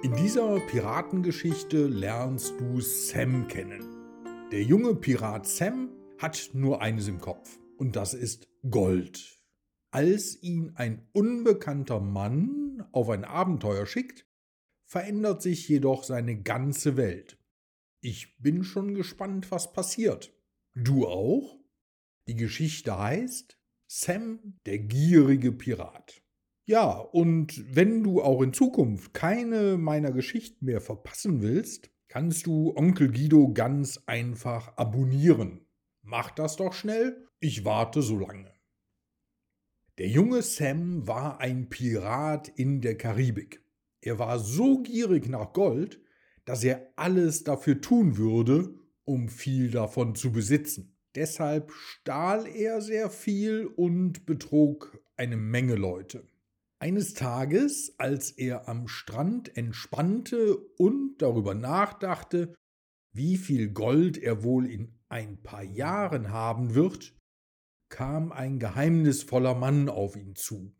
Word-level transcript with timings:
In 0.00 0.14
dieser 0.14 0.60
Piratengeschichte 0.60 1.88
lernst 1.88 2.54
du 2.60 2.80
Sam 2.80 3.48
kennen. 3.48 3.82
Der 4.52 4.62
junge 4.62 4.94
Pirat 4.94 5.44
Sam 5.44 5.90
hat 6.18 6.50
nur 6.52 6.80
eines 6.80 7.08
im 7.08 7.20
Kopf 7.20 7.58
und 7.78 7.96
das 7.96 8.14
ist 8.14 8.48
Gold. 8.70 9.42
Als 9.90 10.40
ihn 10.40 10.70
ein 10.76 11.08
unbekannter 11.12 11.98
Mann 11.98 12.86
auf 12.92 13.08
ein 13.08 13.24
Abenteuer 13.24 13.86
schickt, 13.86 14.24
verändert 14.84 15.42
sich 15.42 15.68
jedoch 15.68 16.04
seine 16.04 16.42
ganze 16.42 16.96
Welt. 16.96 17.36
Ich 18.00 18.38
bin 18.38 18.62
schon 18.62 18.94
gespannt, 18.94 19.50
was 19.50 19.72
passiert. 19.72 20.32
Du 20.74 21.08
auch? 21.08 21.58
Die 22.28 22.36
Geschichte 22.36 22.96
heißt 22.96 23.58
Sam, 23.88 24.60
der 24.64 24.78
gierige 24.78 25.50
Pirat. 25.50 26.22
Ja, 26.68 26.98
und 26.98 27.64
wenn 27.74 28.04
du 28.04 28.20
auch 28.20 28.42
in 28.42 28.52
Zukunft 28.52 29.14
keine 29.14 29.78
meiner 29.78 30.12
Geschichten 30.12 30.66
mehr 30.66 30.82
verpassen 30.82 31.40
willst, 31.40 31.90
kannst 32.08 32.44
du 32.44 32.76
Onkel 32.76 33.10
Guido 33.10 33.54
ganz 33.54 34.02
einfach 34.04 34.76
abonnieren. 34.76 35.66
Mach 36.02 36.30
das 36.30 36.56
doch 36.56 36.74
schnell, 36.74 37.26
ich 37.40 37.64
warte 37.64 38.02
so 38.02 38.18
lange. 38.18 38.52
Der 39.96 40.08
junge 40.08 40.42
Sam 40.42 41.08
war 41.08 41.40
ein 41.40 41.70
Pirat 41.70 42.48
in 42.48 42.82
der 42.82 42.98
Karibik. 42.98 43.64
Er 44.02 44.18
war 44.18 44.38
so 44.38 44.82
gierig 44.82 45.26
nach 45.26 45.54
Gold, 45.54 46.02
dass 46.44 46.62
er 46.64 46.92
alles 46.96 47.44
dafür 47.44 47.80
tun 47.80 48.18
würde, 48.18 48.74
um 49.04 49.30
viel 49.30 49.70
davon 49.70 50.14
zu 50.14 50.32
besitzen. 50.32 50.98
Deshalb 51.14 51.72
stahl 51.72 52.46
er 52.46 52.82
sehr 52.82 53.08
viel 53.08 53.64
und 53.64 54.26
betrog 54.26 55.02
eine 55.16 55.38
Menge 55.38 55.74
Leute. 55.74 56.26
Eines 56.80 57.14
Tages, 57.14 57.94
als 57.98 58.30
er 58.30 58.68
am 58.68 58.86
Strand 58.86 59.56
entspannte 59.56 60.56
und 60.56 61.18
darüber 61.18 61.54
nachdachte, 61.54 62.54
wie 63.12 63.36
viel 63.36 63.70
Gold 63.70 64.16
er 64.16 64.44
wohl 64.44 64.70
in 64.70 64.96
ein 65.08 65.42
paar 65.42 65.64
Jahren 65.64 66.30
haben 66.30 66.76
wird, 66.76 67.16
kam 67.88 68.30
ein 68.30 68.60
geheimnisvoller 68.60 69.56
Mann 69.56 69.88
auf 69.88 70.14
ihn 70.14 70.36
zu. 70.36 70.72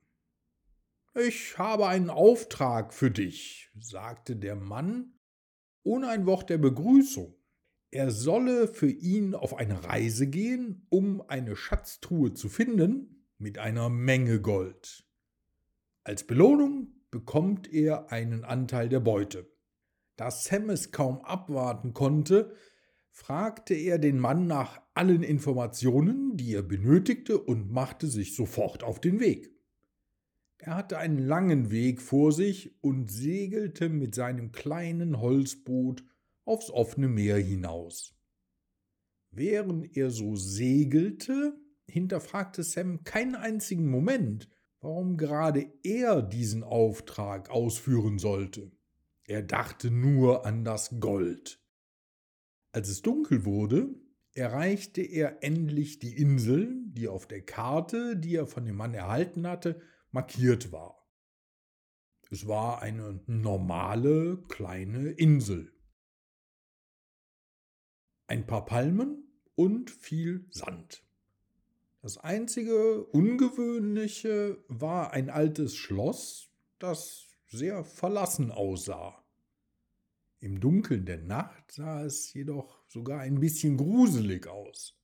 Ich 1.16 1.58
habe 1.58 1.88
einen 1.88 2.10
Auftrag 2.10 2.94
für 2.94 3.10
dich, 3.10 3.72
sagte 3.76 4.36
der 4.36 4.54
Mann, 4.54 5.18
ohne 5.82 6.10
ein 6.10 6.26
Wort 6.26 6.48
der 6.48 6.58
Begrüßung. 6.58 7.34
Er 7.90 8.12
solle 8.12 8.68
für 8.68 8.90
ihn 8.90 9.34
auf 9.34 9.54
eine 9.56 9.82
Reise 9.82 10.28
gehen, 10.28 10.86
um 10.90 11.22
eine 11.22 11.56
Schatztruhe 11.56 12.34
zu 12.34 12.48
finden 12.48 13.26
mit 13.38 13.58
einer 13.58 13.88
Menge 13.88 14.40
Gold. 14.40 15.07
Als 16.08 16.24
Belohnung 16.24 16.88
bekommt 17.10 17.70
er 17.70 18.10
einen 18.10 18.42
Anteil 18.42 18.88
der 18.88 19.00
Beute. 19.00 19.46
Da 20.16 20.30
Sam 20.30 20.70
es 20.70 20.90
kaum 20.90 21.20
abwarten 21.20 21.92
konnte, 21.92 22.56
fragte 23.10 23.74
er 23.74 23.98
den 23.98 24.18
Mann 24.18 24.46
nach 24.46 24.80
allen 24.94 25.22
Informationen, 25.22 26.34
die 26.38 26.54
er 26.54 26.62
benötigte, 26.62 27.38
und 27.38 27.70
machte 27.70 28.06
sich 28.06 28.34
sofort 28.34 28.84
auf 28.84 29.02
den 29.02 29.20
Weg. 29.20 29.54
Er 30.56 30.76
hatte 30.76 30.96
einen 30.96 31.18
langen 31.18 31.70
Weg 31.70 32.00
vor 32.00 32.32
sich 32.32 32.82
und 32.82 33.10
segelte 33.10 33.90
mit 33.90 34.14
seinem 34.14 34.50
kleinen 34.50 35.20
Holzboot 35.20 36.04
aufs 36.46 36.70
offene 36.70 37.08
Meer 37.08 37.36
hinaus. 37.36 38.18
Während 39.30 39.94
er 39.94 40.10
so 40.10 40.36
segelte, 40.36 41.60
hinterfragte 41.86 42.62
Sam 42.62 43.04
keinen 43.04 43.34
einzigen 43.34 43.90
Moment, 43.90 44.48
warum 44.80 45.16
gerade 45.16 45.72
er 45.82 46.22
diesen 46.22 46.62
Auftrag 46.62 47.50
ausführen 47.50 48.18
sollte. 48.18 48.70
Er 49.24 49.42
dachte 49.42 49.90
nur 49.90 50.46
an 50.46 50.64
das 50.64 51.00
Gold. 51.00 51.62
Als 52.72 52.88
es 52.88 53.02
dunkel 53.02 53.44
wurde, 53.44 53.94
erreichte 54.32 55.02
er 55.02 55.42
endlich 55.42 55.98
die 55.98 56.16
Insel, 56.16 56.82
die 56.86 57.08
auf 57.08 57.26
der 57.26 57.42
Karte, 57.42 58.16
die 58.16 58.36
er 58.36 58.46
von 58.46 58.64
dem 58.64 58.76
Mann 58.76 58.94
erhalten 58.94 59.46
hatte, 59.46 59.80
markiert 60.10 60.72
war. 60.72 60.98
Es 62.30 62.46
war 62.46 62.82
eine 62.82 63.20
normale 63.26 64.42
kleine 64.48 65.10
Insel. 65.10 65.72
Ein 68.26 68.46
paar 68.46 68.66
Palmen 68.66 69.42
und 69.54 69.90
viel 69.90 70.46
Sand. 70.50 71.07
Das 72.00 72.16
einzige 72.16 73.04
Ungewöhnliche 73.06 74.62
war 74.68 75.12
ein 75.12 75.30
altes 75.30 75.74
Schloss, 75.74 76.48
das 76.78 77.26
sehr 77.46 77.84
verlassen 77.84 78.52
aussah. 78.52 79.24
Im 80.38 80.60
Dunkeln 80.60 81.06
der 81.06 81.18
Nacht 81.18 81.72
sah 81.72 82.04
es 82.04 82.32
jedoch 82.32 82.84
sogar 82.86 83.20
ein 83.20 83.40
bisschen 83.40 83.76
gruselig 83.76 84.46
aus. 84.46 84.96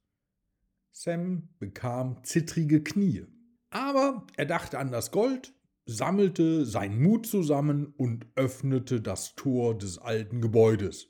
Sam 0.93 1.49
bekam 1.59 2.22
zittrige 2.22 2.84
Knie. 2.84 3.26
Aber 3.71 4.25
er 4.37 4.47
dachte 4.47 4.78
an 4.78 4.93
das 4.93 5.11
Gold, 5.11 5.53
sammelte 5.87 6.65
seinen 6.65 7.03
Mut 7.03 7.26
zusammen 7.26 7.93
und 7.97 8.28
öffnete 8.37 9.00
das 9.00 9.34
Tor 9.34 9.76
des 9.76 9.99
alten 9.99 10.41
Gebäudes. 10.41 11.09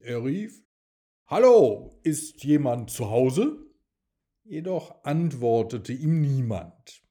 Er 0.00 0.24
rief 0.24 0.64
Hallo, 1.26 2.00
ist 2.02 2.42
jemand 2.42 2.90
zu 2.90 3.08
Hause? 3.08 3.69
Jedoch 4.50 5.04
antwortete 5.04 5.92
ihm 5.92 6.20
niemand. 6.20 7.04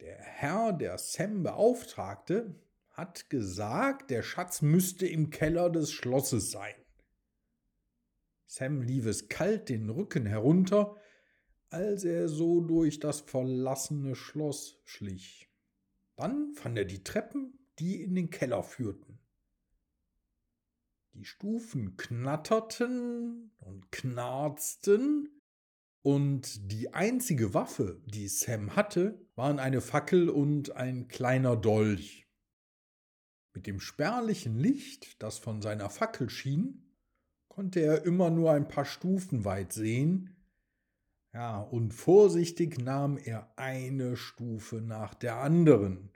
Der 0.00 0.18
Herr, 0.18 0.74
der 0.74 0.98
Sam 0.98 1.42
beauftragte, 1.42 2.60
hat 2.90 3.30
gesagt, 3.30 4.10
der 4.10 4.22
Schatz 4.22 4.60
müsste 4.60 5.06
im 5.06 5.30
Keller 5.30 5.70
des 5.70 5.90
Schlosses 5.90 6.50
sein. 6.50 6.74
Sam 8.44 8.82
lief 8.82 9.06
es 9.06 9.30
kalt 9.30 9.70
den 9.70 9.88
Rücken 9.88 10.26
herunter, 10.26 10.94
als 11.70 12.04
er 12.04 12.28
so 12.28 12.60
durch 12.60 13.00
das 13.00 13.22
verlassene 13.22 14.14
Schloss 14.14 14.78
schlich. 14.84 15.48
Dann 16.16 16.52
fand 16.52 16.76
er 16.76 16.84
die 16.84 17.02
Treppen, 17.02 17.66
die 17.78 18.02
in 18.02 18.14
den 18.14 18.28
Keller 18.28 18.62
führten. 18.62 19.20
Die 21.14 21.24
Stufen 21.24 21.96
knatterten 21.96 23.52
und 23.56 23.90
knarzten, 23.90 25.39
und 26.02 26.72
die 26.72 26.94
einzige 26.94 27.52
Waffe, 27.52 28.00
die 28.06 28.28
Sam 28.28 28.74
hatte, 28.76 29.20
waren 29.34 29.58
eine 29.58 29.80
Fackel 29.80 30.28
und 30.28 30.76
ein 30.76 31.08
kleiner 31.08 31.56
Dolch. 31.56 32.26
Mit 33.54 33.66
dem 33.66 33.80
spärlichen 33.80 34.56
Licht, 34.56 35.22
das 35.22 35.38
von 35.38 35.60
seiner 35.60 35.90
Fackel 35.90 36.30
schien, 36.30 36.96
konnte 37.48 37.80
er 37.80 38.04
immer 38.04 38.30
nur 38.30 38.52
ein 38.52 38.68
paar 38.68 38.84
Stufen 38.84 39.44
weit 39.44 39.72
sehen. 39.72 40.36
Ja, 41.32 41.60
und 41.60 41.92
vorsichtig 41.92 42.78
nahm 42.78 43.18
er 43.18 43.52
eine 43.58 44.16
Stufe 44.16 44.80
nach 44.80 45.14
der 45.14 45.36
anderen. 45.36 46.10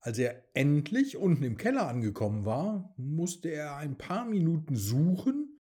Als 0.00 0.18
er 0.18 0.44
endlich 0.54 1.16
unten 1.16 1.44
im 1.44 1.56
Keller 1.56 1.86
angekommen 1.86 2.44
war, 2.44 2.92
musste 2.96 3.50
er 3.50 3.76
ein 3.76 3.96
paar 3.96 4.24
Minuten 4.24 4.74
suchen, 4.74 5.60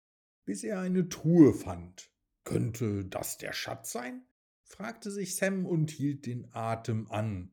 bis 0.45 0.63
er 0.63 0.79
eine 0.79 1.07
Truhe 1.07 1.53
fand. 1.53 2.12
Könnte 2.43 3.05
das 3.05 3.37
der 3.37 3.53
Schatz 3.53 3.91
sein? 3.91 4.25
fragte 4.63 5.11
sich 5.11 5.35
Sam 5.35 5.65
und 5.65 5.91
hielt 5.91 6.25
den 6.25 6.47
Atem 6.53 7.09
an. 7.11 7.51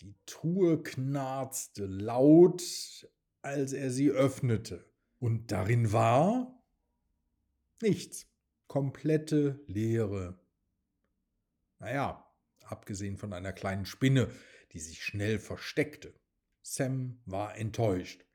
Die 0.00 0.14
Truhe 0.26 0.82
knarzte 0.82 1.86
laut, 1.86 2.62
als 3.42 3.72
er 3.72 3.90
sie 3.90 4.10
öffnete, 4.10 4.84
und 5.18 5.50
darin 5.52 5.92
war 5.92 6.62
nichts, 7.80 8.26
komplette 8.66 9.60
Leere. 9.66 10.38
Naja, 11.78 12.28
abgesehen 12.64 13.16
von 13.16 13.32
einer 13.32 13.52
kleinen 13.52 13.86
Spinne, 13.86 14.30
die 14.72 14.80
sich 14.80 15.02
schnell 15.02 15.38
versteckte. 15.38 16.14
Sam 16.62 17.20
war 17.24 17.56
enttäuscht. 17.56 18.27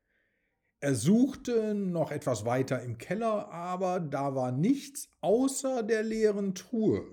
Er 0.84 0.96
suchte 0.96 1.74
noch 1.76 2.12
etwas 2.12 2.44
weiter 2.44 2.82
im 2.82 2.98
Keller, 2.98 3.50
aber 3.54 4.02
da 4.02 4.36
war 4.36 4.52
nichts 4.52 5.08
außer 5.22 5.82
der 5.82 6.04
leeren 6.04 6.56
Truhe. 6.56 7.06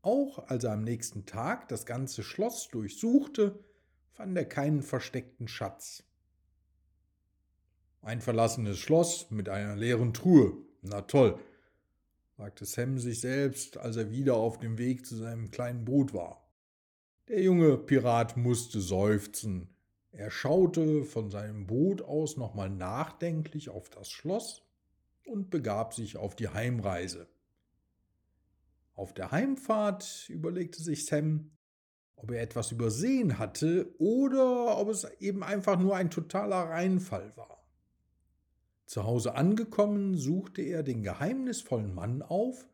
Auch 0.00 0.38
als 0.48 0.64
er 0.64 0.72
am 0.72 0.84
nächsten 0.84 1.26
Tag 1.26 1.68
das 1.68 1.84
ganze 1.84 2.22
Schloss 2.22 2.68
durchsuchte, 2.68 3.62
fand 4.10 4.38
er 4.38 4.46
keinen 4.46 4.80
versteckten 4.80 5.48
Schatz. 5.48 6.02
Ein 8.00 8.22
verlassenes 8.22 8.78
Schloss 8.78 9.30
mit 9.30 9.50
einer 9.50 9.76
leeren 9.76 10.14
Truhe. 10.14 10.54
Na 10.80 11.02
toll, 11.02 11.38
sagte 12.38 12.64
Sam 12.64 12.98
sich 12.98 13.20
selbst, 13.20 13.76
als 13.76 13.96
er 13.96 14.10
wieder 14.10 14.36
auf 14.36 14.58
dem 14.58 14.78
Weg 14.78 15.04
zu 15.04 15.14
seinem 15.14 15.50
kleinen 15.50 15.84
Boot 15.84 16.14
war. 16.14 16.48
Der 17.28 17.42
junge 17.42 17.76
Pirat 17.76 18.38
musste 18.38 18.80
seufzen, 18.80 19.68
er 20.12 20.30
schaute 20.30 21.04
von 21.04 21.30
seinem 21.30 21.66
Boot 21.66 22.02
aus 22.02 22.36
nochmal 22.36 22.70
nachdenklich 22.70 23.70
auf 23.70 23.88
das 23.90 24.10
Schloss 24.10 24.62
und 25.26 25.50
begab 25.50 25.94
sich 25.94 26.16
auf 26.16 26.34
die 26.34 26.48
Heimreise. 26.48 27.28
Auf 28.94 29.14
der 29.14 29.30
Heimfahrt 29.30 30.28
überlegte 30.28 30.82
sich 30.82 31.06
Sam, 31.06 31.52
ob 32.16 32.32
er 32.32 32.42
etwas 32.42 32.72
übersehen 32.72 33.38
hatte 33.38 33.94
oder 33.98 34.76
ob 34.78 34.88
es 34.88 35.04
eben 35.20 35.44
einfach 35.44 35.78
nur 35.78 35.94
ein 35.94 36.10
totaler 36.10 36.70
Reinfall 36.70 37.32
war. 37.36 37.64
Zu 38.86 39.04
Hause 39.04 39.34
angekommen, 39.34 40.16
suchte 40.16 40.62
er 40.62 40.82
den 40.82 41.02
geheimnisvollen 41.02 41.94
Mann 41.94 42.22
auf, 42.22 42.66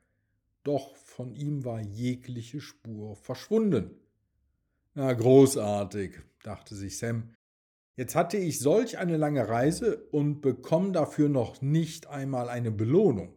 doch 0.63 0.97
von 0.97 1.35
ihm 1.35 1.65
war 1.65 1.81
jegliche 1.81 2.61
Spur 2.61 3.17
verschwunden. 3.17 4.01
Na 4.97 5.13
großartig, 5.13 6.21
dachte 6.45 6.77
sich 6.77 6.99
Sam. 6.99 7.35
Jetzt 7.97 8.15
hatte 8.15 8.37
ich 8.37 8.61
solch 8.61 8.97
eine 8.97 9.17
lange 9.17 9.49
Reise 9.49 10.07
und 10.13 10.41
bekomme 10.41 10.93
dafür 10.93 11.29
noch 11.29 11.61
nicht 11.61 12.07
einmal 12.07 12.49
eine 12.49 12.71
Belohnung. 12.71 13.35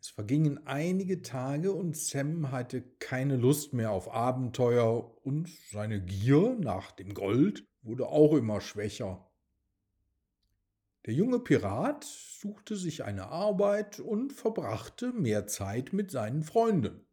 Es 0.00 0.10
vergingen 0.10 0.64
einige 0.68 1.22
Tage 1.22 1.72
und 1.72 1.96
Sam 1.96 2.52
hatte 2.52 2.82
keine 3.00 3.36
Lust 3.36 3.72
mehr 3.72 3.90
auf 3.90 4.12
Abenteuer 4.12 5.16
und 5.26 5.48
seine 5.72 6.00
Gier 6.00 6.56
nach 6.60 6.92
dem 6.92 7.12
Gold 7.12 7.66
wurde 7.82 8.06
auch 8.06 8.34
immer 8.34 8.60
schwächer. 8.60 9.28
Der 11.06 11.14
junge 11.14 11.40
Pirat 11.40 12.04
suchte 12.04 12.76
sich 12.76 13.02
eine 13.02 13.28
Arbeit 13.28 13.98
und 13.98 14.32
verbrachte 14.32 15.12
mehr 15.12 15.48
Zeit 15.48 15.92
mit 15.92 16.12
seinen 16.12 16.44
Freunden. 16.44 17.07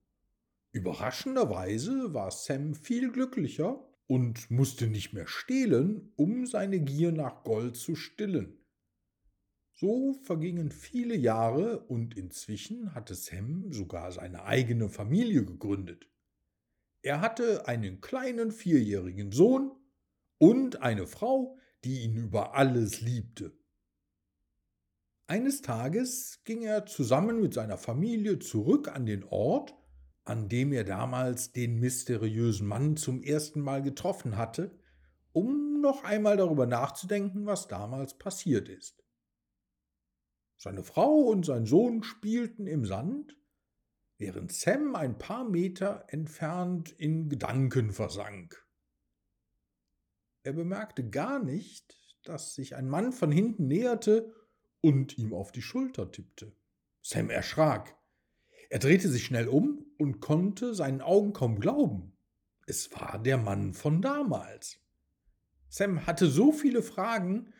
Überraschenderweise 0.75 2.13
war 2.13 2.31
Sam 2.31 2.75
viel 2.75 3.09
glücklicher 3.09 3.81
und 4.07 4.51
musste 4.51 4.87
nicht 4.87 5.13
mehr 5.13 5.25
stehlen, 5.25 6.11
um 6.17 6.45
seine 6.45 6.81
Gier 6.81 7.13
nach 7.13 7.45
Gold 7.45 7.77
zu 7.77 7.95
stillen. 7.95 8.61
So 9.71 10.15
vergingen 10.23 10.71
viele 10.71 11.15
Jahre 11.15 11.79
und 11.85 12.17
inzwischen 12.17 12.93
hatte 12.93 13.15
Sam 13.15 13.71
sogar 13.71 14.11
seine 14.11 14.43
eigene 14.43 14.89
Familie 14.89 15.45
gegründet. 15.45 16.09
Er 17.03 17.21
hatte 17.21 17.69
einen 17.69 18.01
kleinen 18.01 18.51
vierjährigen 18.51 19.31
Sohn 19.31 19.71
und 20.39 20.81
eine 20.81 21.07
Frau, 21.07 21.57
die 21.85 22.01
ihn 22.01 22.17
über 22.17 22.53
alles 22.53 22.99
liebte. 22.99 23.57
Eines 25.27 25.61
Tages 25.61 26.41
ging 26.43 26.63
er 26.63 26.85
zusammen 26.85 27.39
mit 27.39 27.53
seiner 27.53 27.77
Familie 27.77 28.39
zurück 28.39 28.89
an 28.89 29.05
den 29.05 29.23
Ort, 29.23 29.73
an 30.25 30.49
dem 30.49 30.73
er 30.73 30.83
damals 30.83 31.51
den 31.51 31.79
mysteriösen 31.79 32.67
Mann 32.67 32.97
zum 32.97 33.21
ersten 33.21 33.61
Mal 33.61 33.81
getroffen 33.81 34.37
hatte, 34.37 34.77
um 35.31 35.81
noch 35.81 36.03
einmal 36.03 36.35
darüber 36.35 36.65
nachzudenken, 36.65 37.45
was 37.45 37.67
damals 37.67 38.17
passiert 38.17 38.67
ist. 38.67 39.03
Seine 40.57 40.83
Frau 40.83 41.19
und 41.19 41.45
sein 41.45 41.65
Sohn 41.65 42.01
spielten 42.01 42.65
im 42.65 42.85
Sand, 42.85 43.37
während 44.17 44.51
Sam 44.51 44.95
ein 44.95 45.17
paar 45.17 45.47
Meter 45.47 46.05
entfernt 46.07 46.91
in 46.91 47.29
Gedanken 47.29 47.91
versank. 47.91 48.65
Er 50.41 50.53
bemerkte 50.53 51.07
gar 51.07 51.43
nicht, 51.43 51.95
dass 52.23 52.55
sich 52.55 52.75
ein 52.75 52.87
Mann 52.87 53.11
von 53.11 53.31
hinten 53.31 53.67
näherte 53.67 54.33
und 54.81 55.17
ihm 55.17 55.33
auf 55.33 55.51
die 55.51 55.61
Schulter 55.61 56.11
tippte. 56.11 56.55
Sam 57.01 57.29
erschrak. 57.29 57.95
Er 58.75 58.79
drehte 58.79 59.07
sich 59.07 59.23
schnell 59.23 59.47
um 59.47 59.85
und 59.97 60.19
konnte 60.19 60.75
seinen 60.75 60.99
Augen 60.99 61.31
kaum 61.31 61.61
glauben. 61.61 62.11
Es 62.67 62.91
war 62.91 63.17
der 63.23 63.37
Mann 63.37 63.73
von 63.73 64.01
damals. 64.01 64.81
Sam 65.69 66.05
hatte 66.05 66.27
so 66.27 66.51
viele 66.51 66.83
Fragen, 66.83 67.53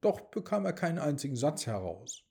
doch 0.00 0.22
bekam 0.30 0.64
er 0.64 0.72
keinen 0.72 0.98
einzigen 0.98 1.36
Satz 1.36 1.66
heraus. 1.66 2.24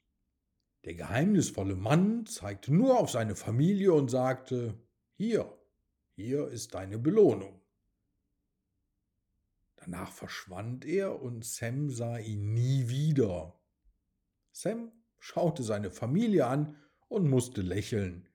Der 0.84 0.96
geheimnisvolle 0.96 1.76
Mann 1.76 2.26
zeigte 2.26 2.74
nur 2.74 3.00
auf 3.00 3.12
seine 3.12 3.36
Familie 3.36 3.94
und 3.94 4.10
sagte, 4.10 4.82
Hier, 5.12 5.56
hier 6.16 6.48
ist 6.48 6.74
deine 6.74 6.98
Belohnung. 6.98 7.62
Danach 9.76 10.12
verschwand 10.12 10.86
er 10.86 11.22
und 11.22 11.46
Sam 11.46 11.92
sah 11.92 12.18
ihn 12.18 12.56
nie 12.56 12.90
wieder. 12.90 13.62
Sam 14.52 14.92
schaute 15.20 15.62
seine 15.62 15.92
Familie 15.92 16.48
an 16.48 16.78
und 17.14 17.30
musste 17.30 17.62
lächeln. 17.62 18.28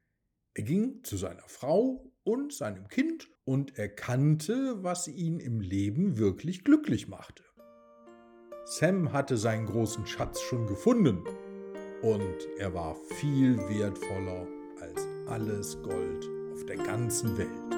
Er 0.54 0.64
ging 0.64 1.02
zu 1.02 1.16
seiner 1.16 1.46
Frau 1.48 2.12
und 2.22 2.52
seinem 2.52 2.88
Kind 2.88 3.28
und 3.44 3.78
erkannte, 3.78 4.82
was 4.82 5.08
ihn 5.08 5.40
im 5.40 5.60
Leben 5.60 6.18
wirklich 6.18 6.64
glücklich 6.64 7.08
machte. 7.08 7.44
Sam 8.64 9.12
hatte 9.12 9.36
seinen 9.36 9.66
großen 9.66 10.06
Schatz 10.06 10.40
schon 10.42 10.66
gefunden 10.66 11.24
und 12.02 12.48
er 12.58 12.74
war 12.74 12.96
viel 13.16 13.56
wertvoller 13.56 14.46
als 14.80 15.06
alles 15.26 15.82
Gold 15.82 16.28
auf 16.52 16.66
der 16.66 16.76
ganzen 16.76 17.36
Welt. 17.38 17.77